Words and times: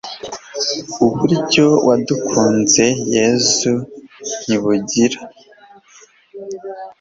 uburyo 1.03 1.65
wadukunze 1.87 2.85
yezu, 3.13 3.73
ntibugira 4.45 5.19